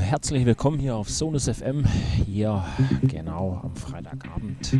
[0.00, 1.84] Herzlich willkommen hier auf Sonus FM.
[2.26, 2.64] Hier
[3.02, 4.78] genau am Freitagabend.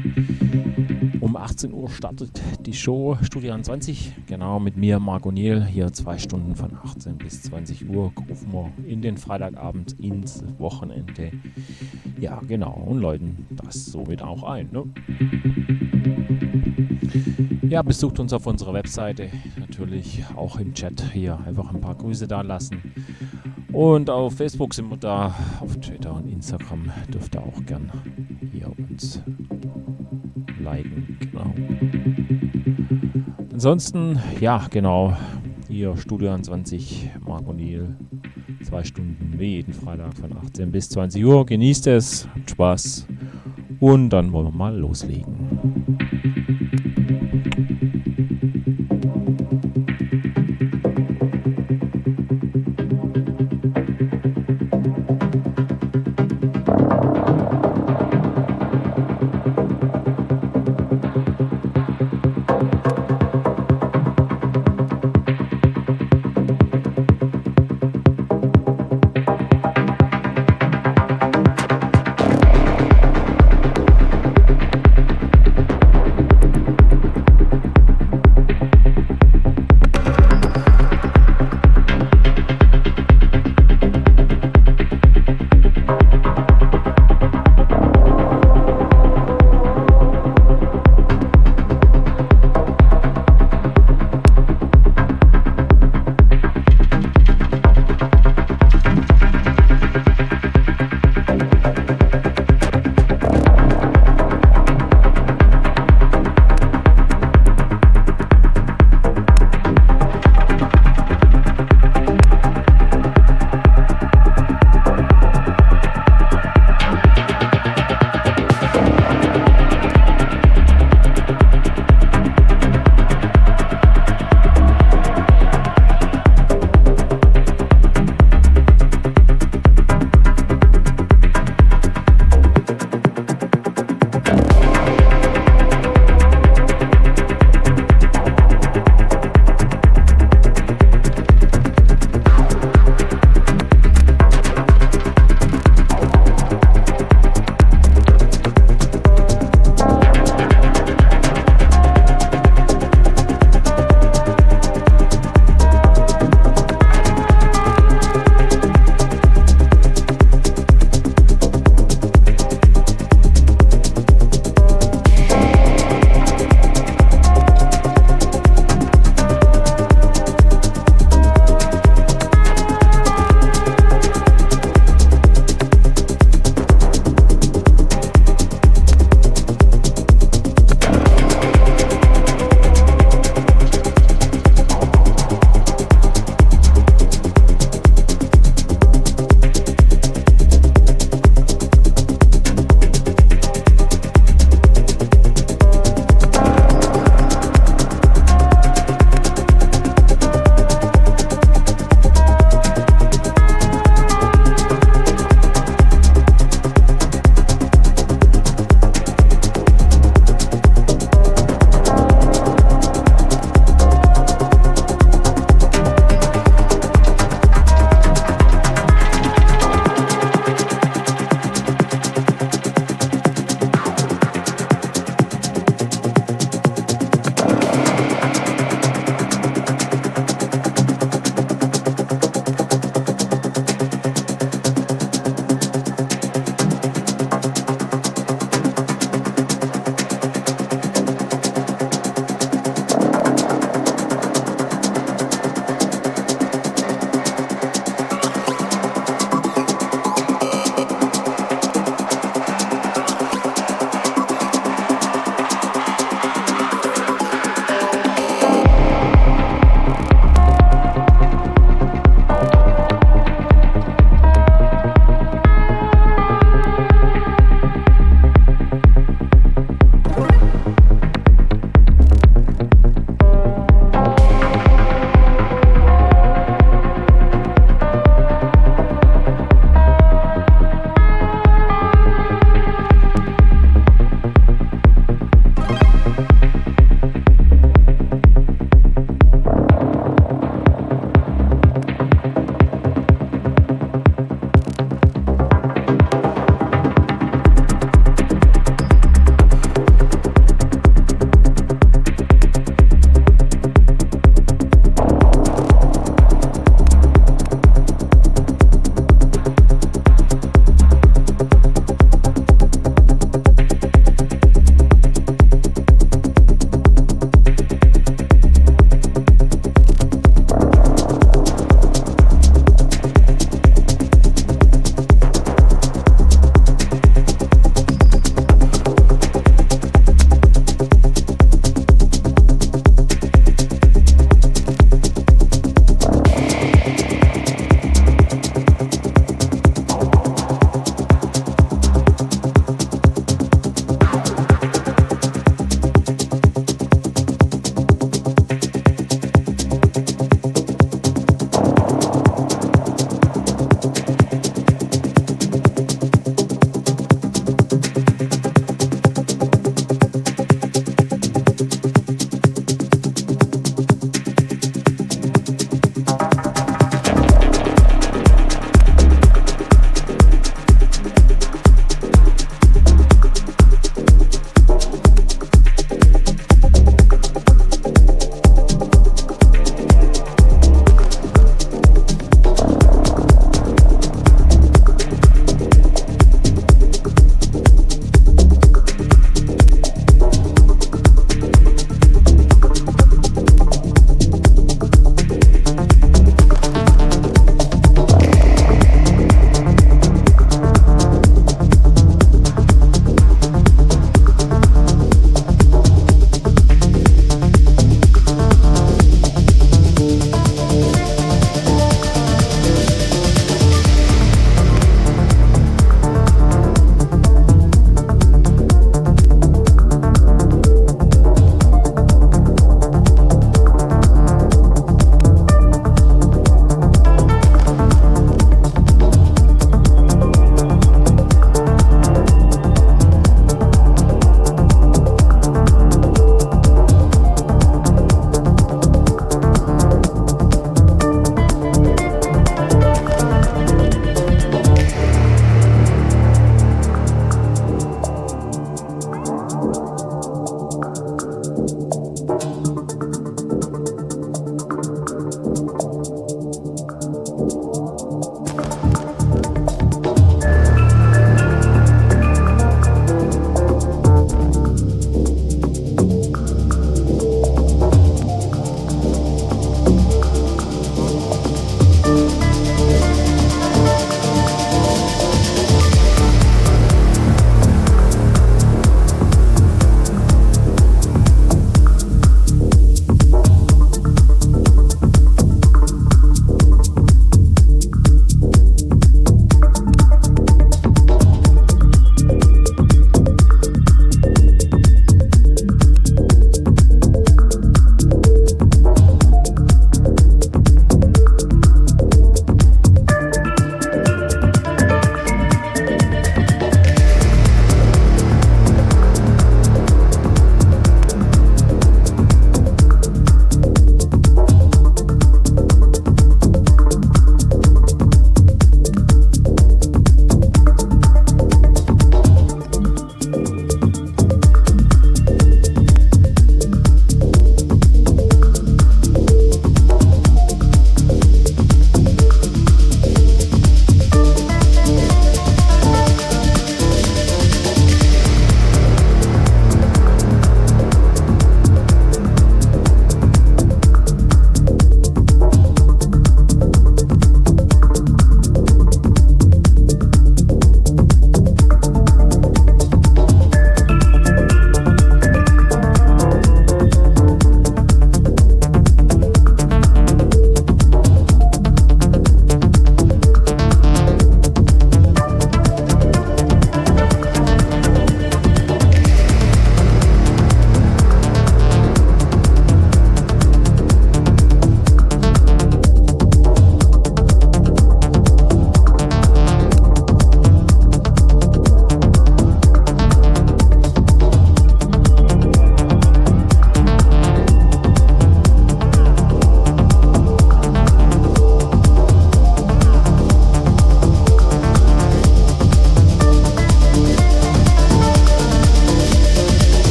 [1.20, 4.26] Um 18 Uhr startet die Show Studio 20.
[4.26, 5.64] Genau mit mir, Marc O'Neill.
[5.64, 11.30] Hier zwei Stunden von 18 bis 20 Uhr rufen wir in den Freitagabend ins Wochenende.
[12.18, 12.72] Ja, genau.
[12.72, 14.70] Und läuten das somit auch ein.
[14.72, 14.84] Ne?
[17.68, 19.28] Ja, besucht uns auf unserer Webseite.
[19.58, 22.82] Natürlich auch im Chat hier einfach ein paar Grüße da lassen.
[23.80, 27.90] Und auf Facebook sind wir da, auf Twitter und Instagram dürft ihr auch gern
[28.52, 29.22] hier uns
[30.62, 31.16] liken.
[31.18, 31.54] Genau.
[33.50, 35.16] Ansonsten, ja, genau.
[35.66, 37.96] Hier Studio 20, Marc O'Neill.
[38.64, 41.46] Zwei Stunden jeden Freitag von 18 bis 20 Uhr.
[41.46, 43.06] Genießt es, habt Spaß.
[43.80, 46.39] Und dann wollen wir mal loslegen.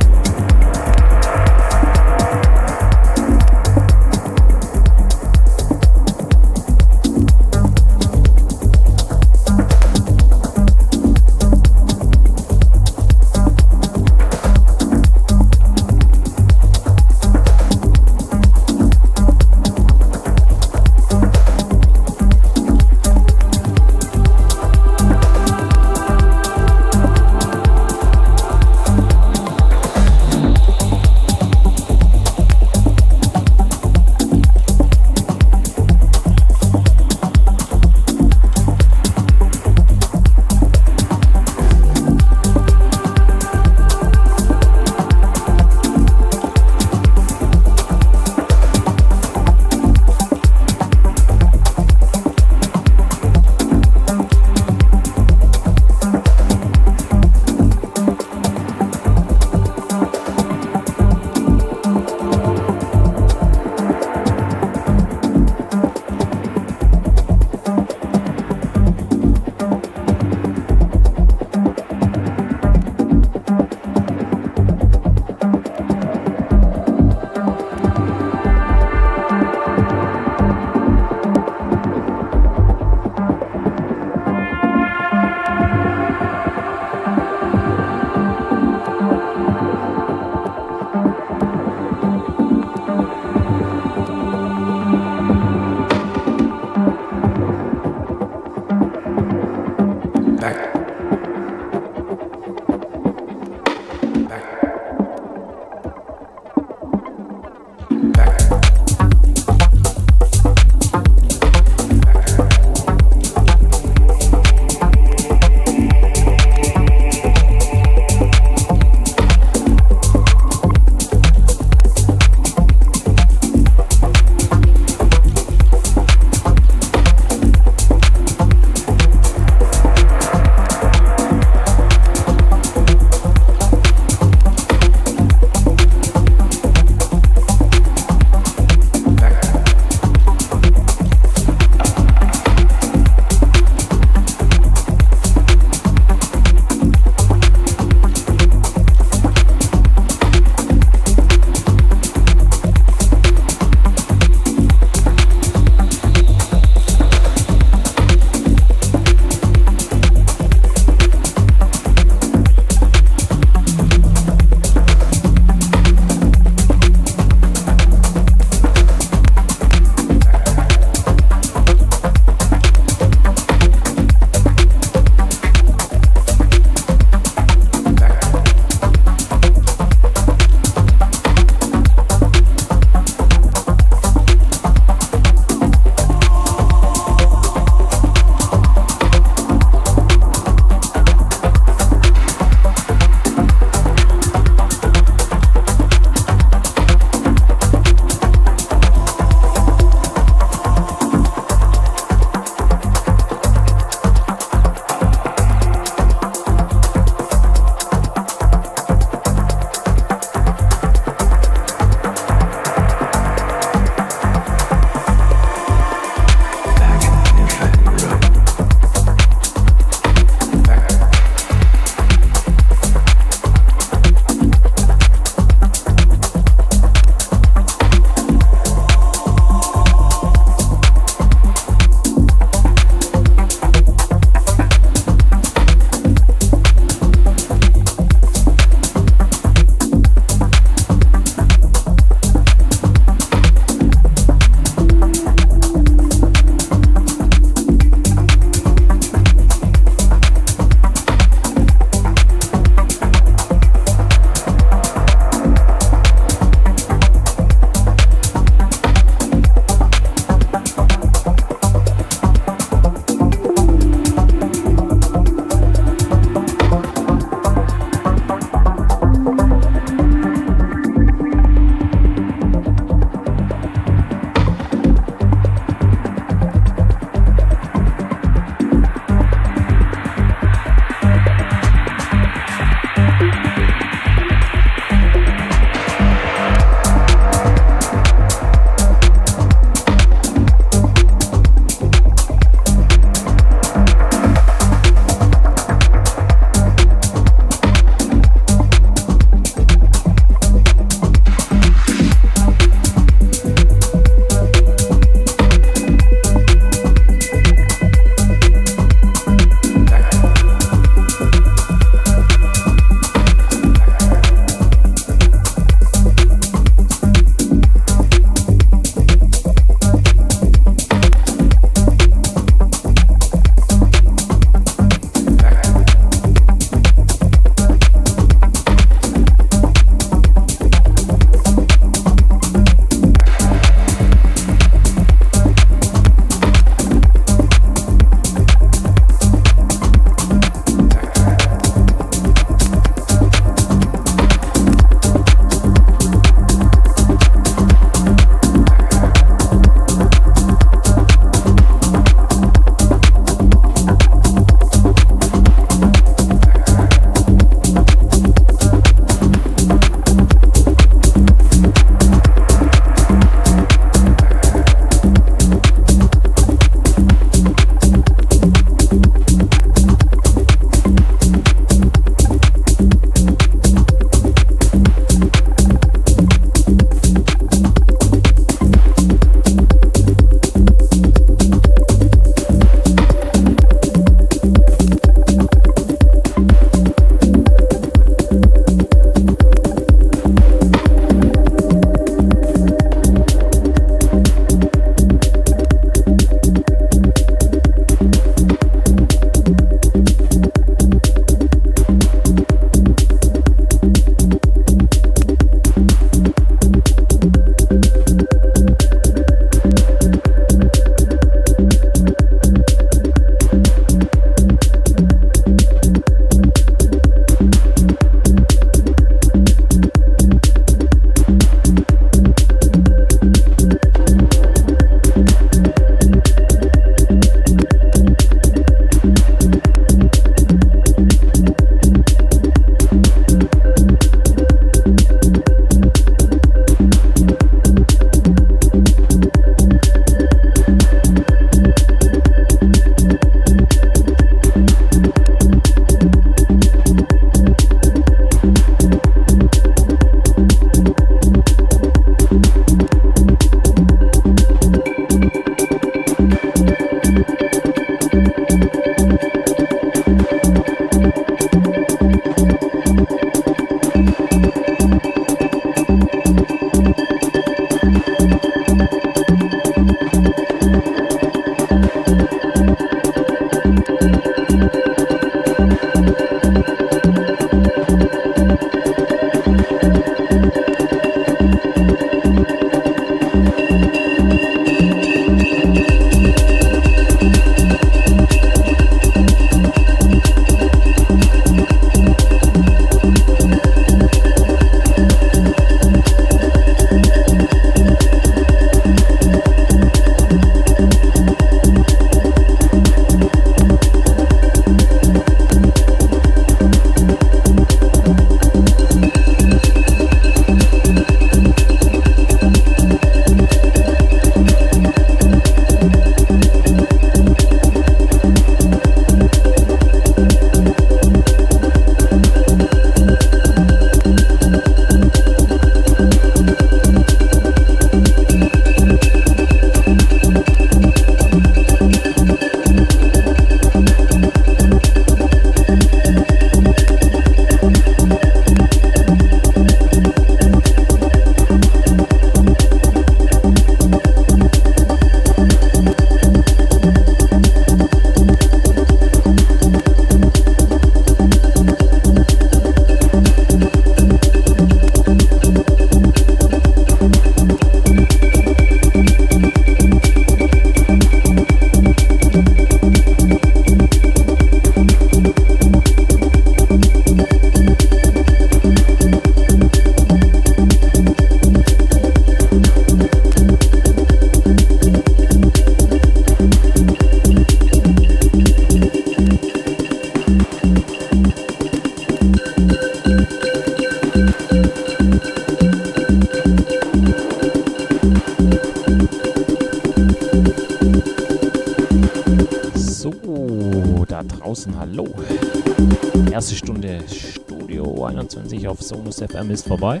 [599.78, 600.00] Vorbei.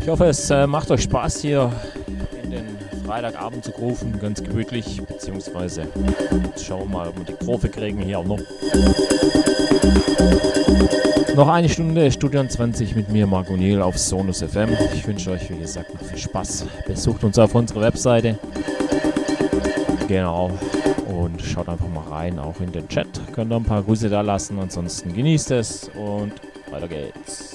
[0.00, 1.70] Ich hoffe, es äh, macht euch Spaß hier
[2.42, 2.64] in den
[3.06, 5.86] Freitagabend zu rufen, ganz gemütlich, beziehungsweise
[6.60, 8.40] schauen wir mal, ob wir die Kurve kriegen hier auch noch.
[11.36, 14.70] Noch eine Stunde Studio 20 mit mir, Marc O'Neill auf Sonus FM.
[14.94, 16.66] Ich wünsche euch, wie gesagt, noch viel Spaß.
[16.86, 18.38] Besucht uns auf unserer Webseite.
[20.08, 20.50] Genau
[21.06, 23.08] und schaut einfach mal rein, auch in den Chat.
[23.32, 24.58] Könnt ihr ein paar Grüße da lassen.
[24.58, 26.32] Ansonsten genießt es und
[26.70, 27.51] weiter geht's.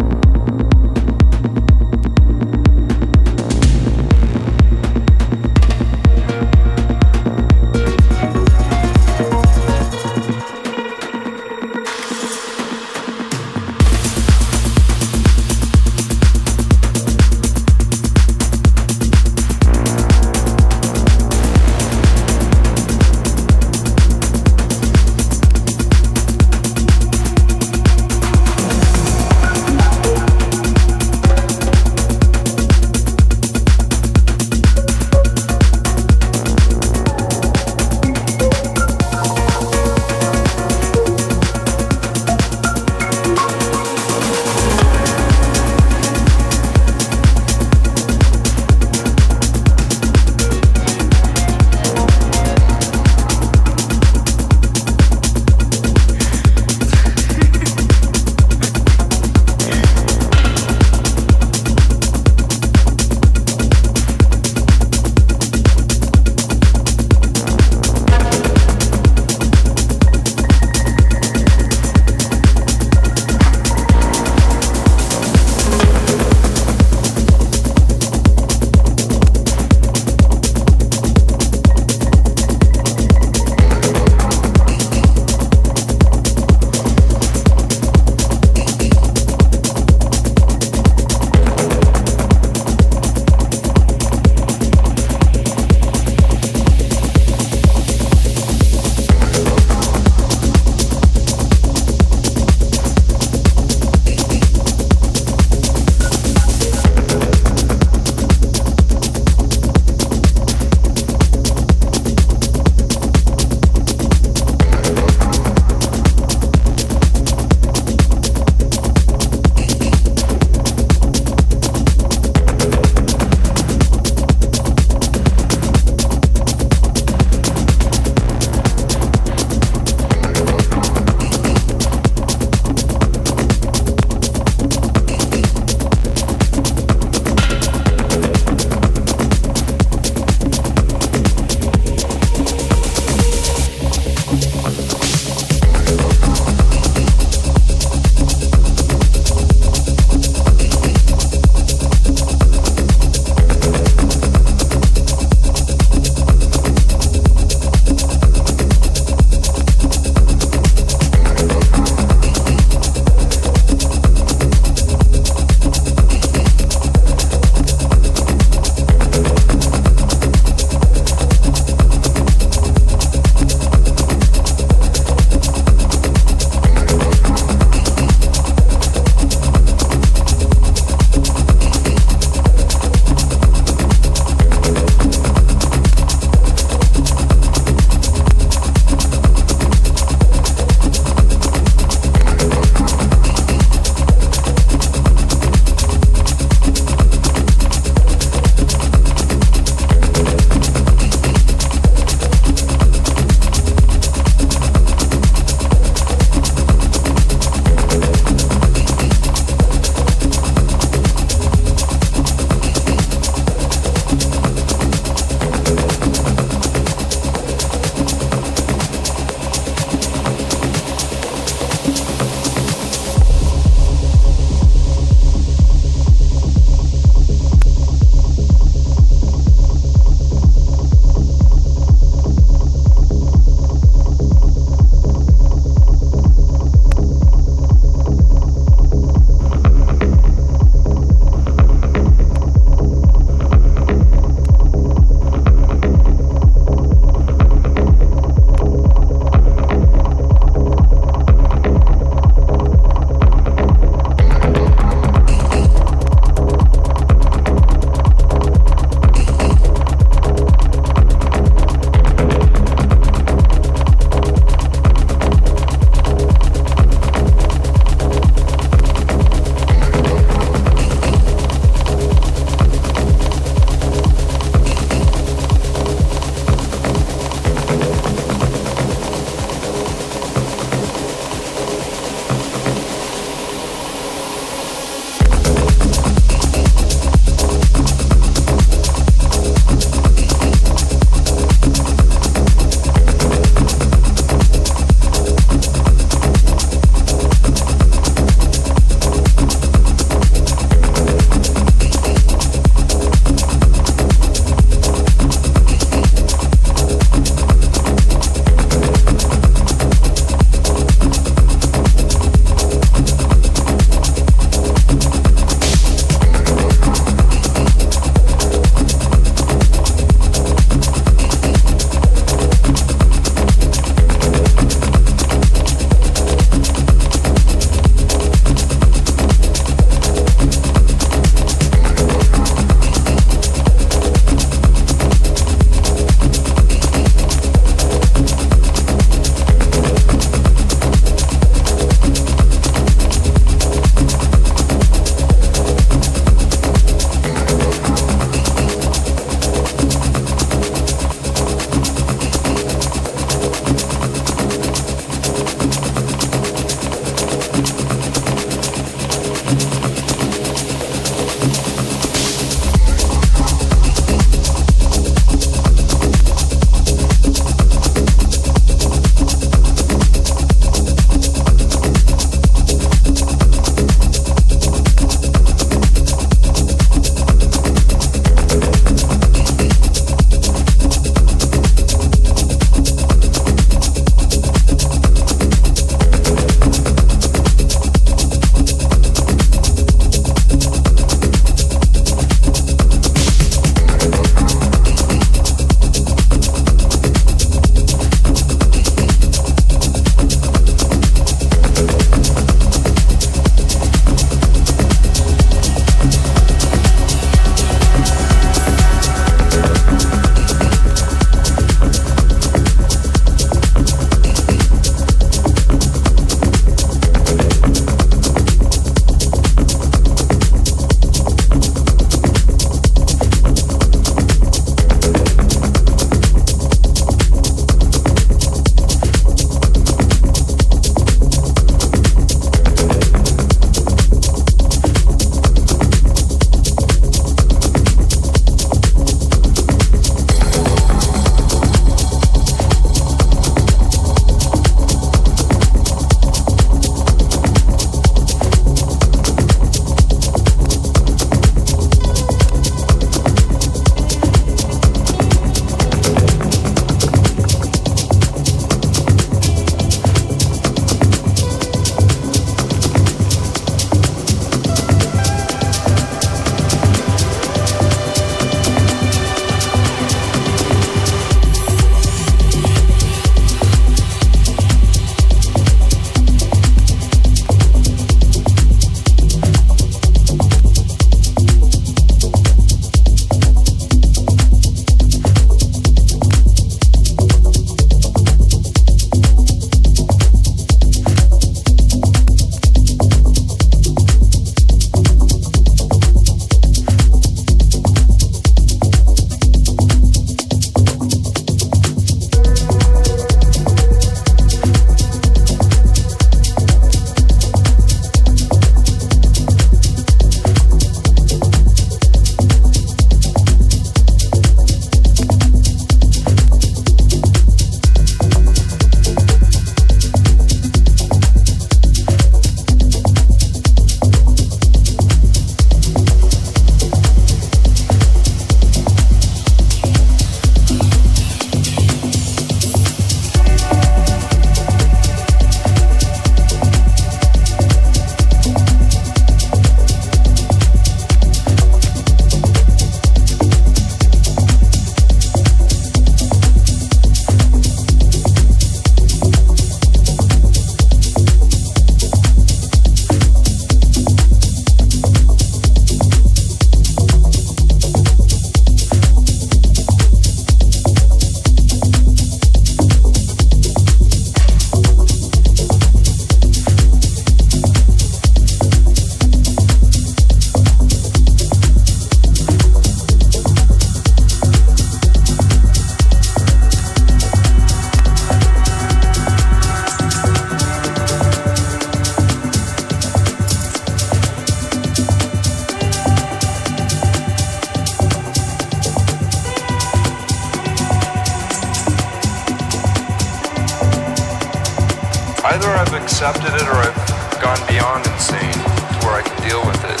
[595.64, 596.96] I've accepted it or I've
[597.40, 600.00] gone beyond insane to where I can deal with it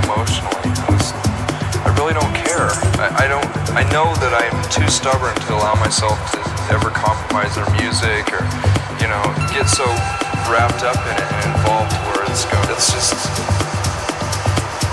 [0.00, 0.72] emotionally.
[1.84, 2.72] I really don't care.
[2.96, 3.44] I, I don't.
[3.76, 6.40] I know that I'm too stubborn to allow myself to
[6.72, 8.40] ever compromise their music or,
[8.96, 9.20] you know,
[9.52, 9.84] get so
[10.48, 12.68] wrapped up in it and involved where it's going.
[12.72, 13.12] It's just.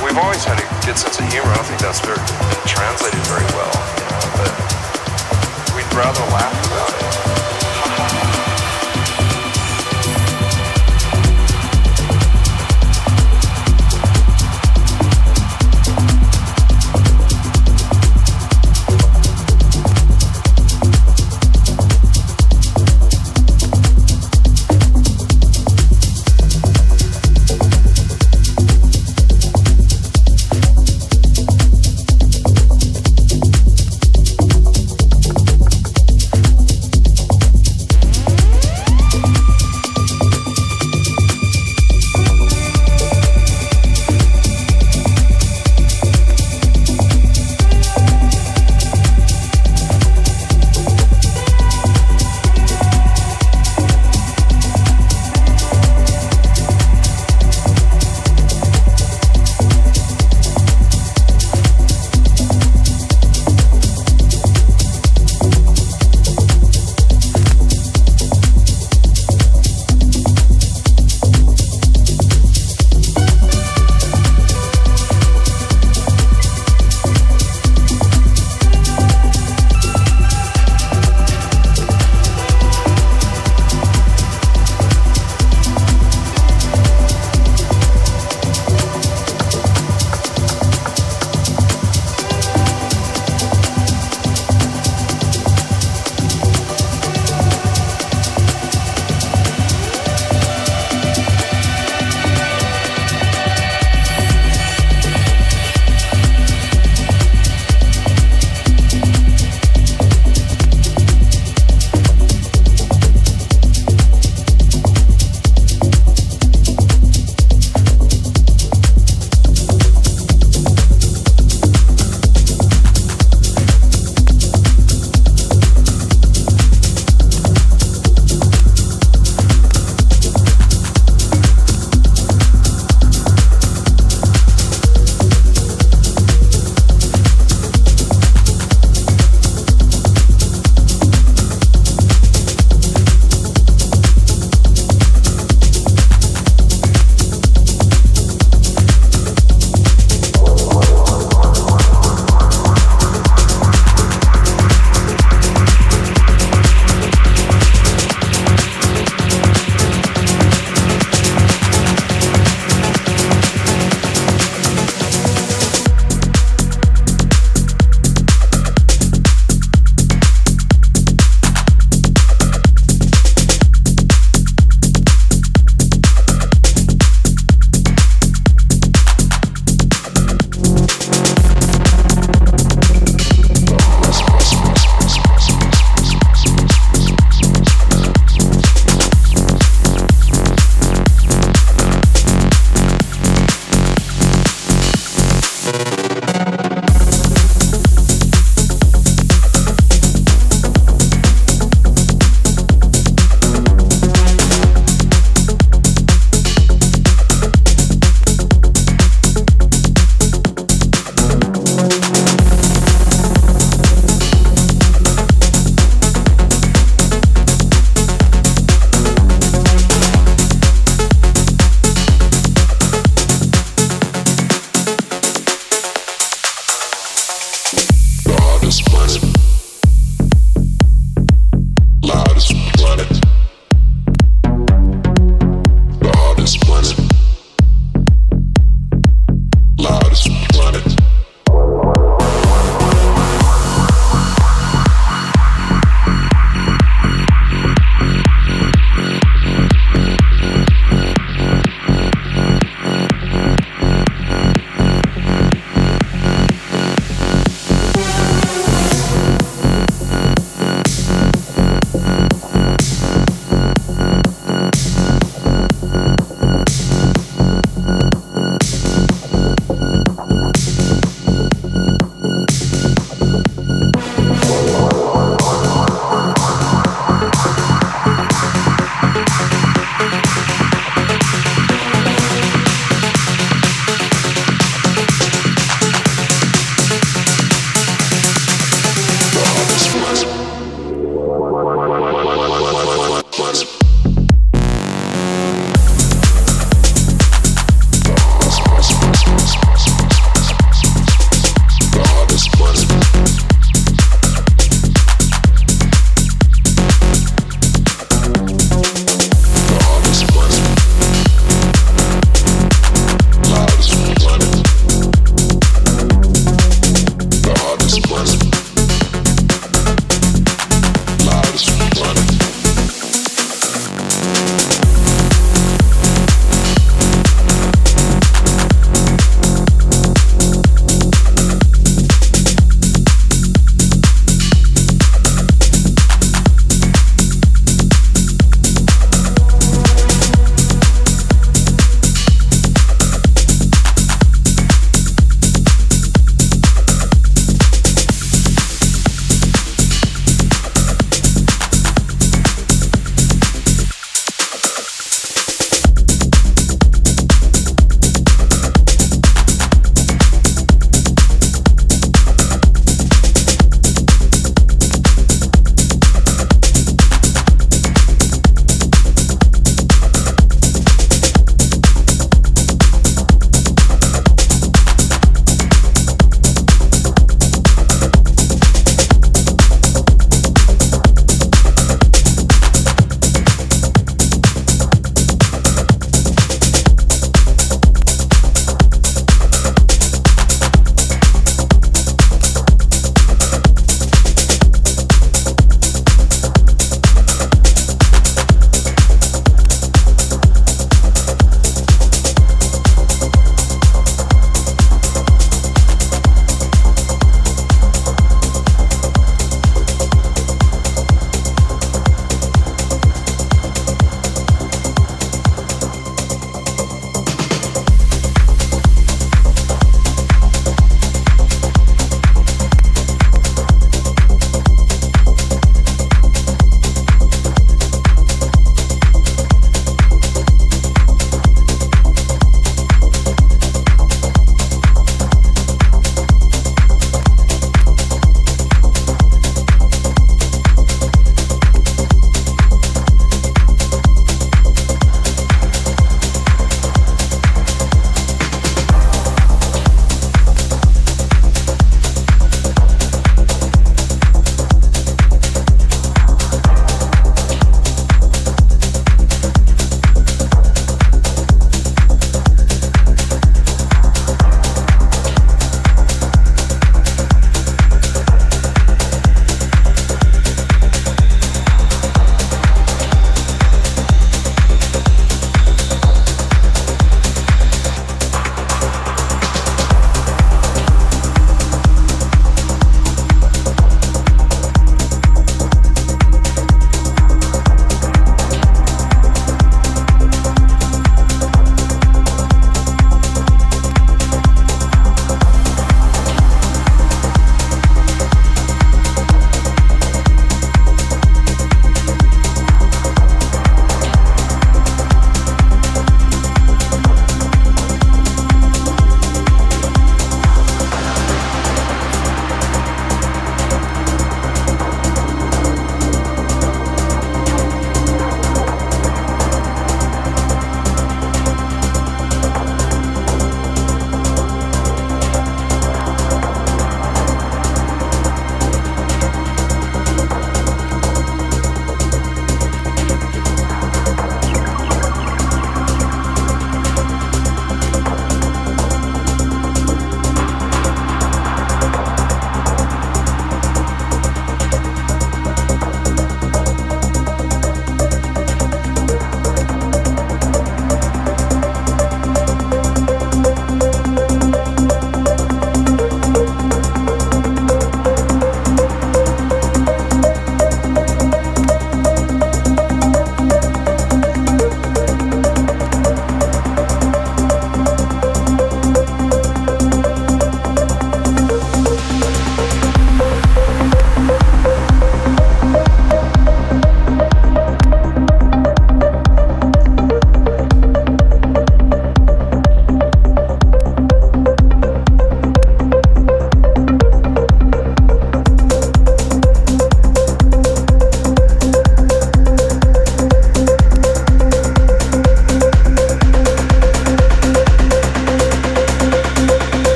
[0.00, 1.52] We've always had a good sense of humor.
[1.52, 2.22] I don't think that's very,
[2.64, 4.52] translated very well, you know, but
[5.76, 7.51] we'd rather laugh about it.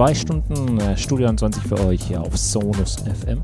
[0.00, 3.42] Zwei Stunden äh, Studio 20 für euch hier auf Sonus FM.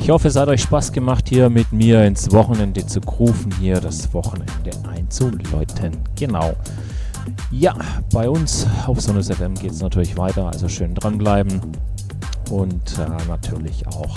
[0.00, 3.80] Ich hoffe, es hat euch Spaß gemacht, hier mit mir ins Wochenende zu rufen, hier
[3.80, 5.96] das Wochenende einzuläuten.
[6.16, 6.54] Genau.
[7.52, 7.76] Ja,
[8.12, 11.60] bei uns auf Sonus FM geht es natürlich weiter, also schön dranbleiben
[12.50, 14.16] und äh, natürlich auch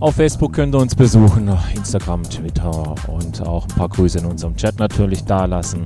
[0.00, 4.56] auf Facebook könnt ihr uns besuchen, Instagram, Twitter und auch ein paar Grüße in unserem
[4.56, 5.84] Chat natürlich da lassen.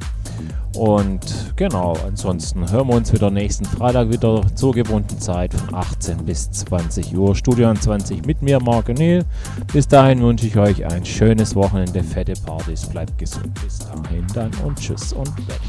[0.75, 6.25] Und genau, ansonsten hören wir uns wieder nächsten Freitag wieder zur gewohnten Zeit von 18
[6.25, 7.35] bis 20 Uhr.
[7.35, 9.25] Studio 20 mit mir, Marc O'Neill.
[9.73, 13.53] Bis dahin wünsche ich euch ein schönes Wochenende, fette Partys, bleibt gesund.
[13.63, 15.61] Bis dahin dann und tschüss und weg.